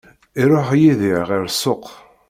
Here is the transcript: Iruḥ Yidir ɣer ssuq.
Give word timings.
Iruḥ 0.41 0.67
Yidir 0.81 1.21
ɣer 1.29 1.43
ssuq. 1.53 1.85